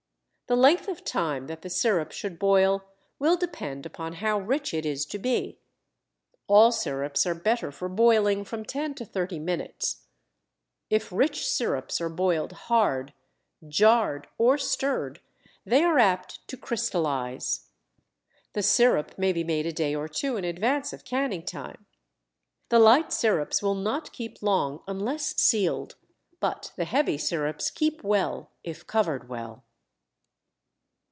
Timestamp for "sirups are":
6.73-7.33, 11.47-12.09